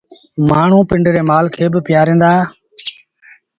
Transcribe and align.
مآڻهوٚٚݩ 0.47 0.87
پنڊري 0.89 1.21
مآل 1.29 1.45
کي 1.55 1.65
با 1.71 1.79
پيٚآريندآ 1.87 2.31